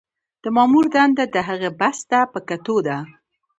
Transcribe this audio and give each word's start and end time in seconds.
د 0.43 0.45
مامور 0.55 0.85
دنده 0.93 1.25
د 1.35 1.37
هغه 1.47 1.69
بست 1.79 2.03
ته 2.11 2.19
په 2.31 2.39
کتو 2.47 2.75
ده. 2.87 2.97